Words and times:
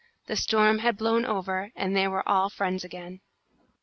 The 0.25 0.35
storm 0.35 0.79
had 0.79 0.97
blown 0.97 1.25
over, 1.25 1.69
and 1.75 1.95
they 1.95 2.07
were 2.07 2.27
all 2.27 2.49
friends 2.49 2.83
again. 2.83 3.21